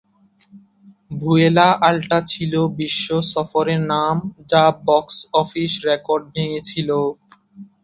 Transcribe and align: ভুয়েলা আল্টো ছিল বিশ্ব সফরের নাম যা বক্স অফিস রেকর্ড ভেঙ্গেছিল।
ভুয়েলা 1.11 1.67
আল্টো 1.87 2.19
ছিল 2.31 2.53
বিশ্ব 2.79 3.07
সফরের 3.31 3.81
নাম 3.93 4.15
যা 4.51 4.63
বক্স 4.87 5.15
অফিস 5.41 5.71
রেকর্ড 5.87 6.23
ভেঙ্গেছিল। 6.33 6.89